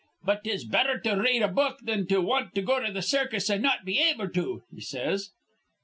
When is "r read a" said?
1.11-1.47